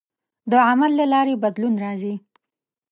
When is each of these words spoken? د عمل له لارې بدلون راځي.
د 0.51 0.53
عمل 0.67 0.91
له 0.99 1.05
لارې 1.13 1.41
بدلون 1.43 1.75
راځي. 1.85 2.13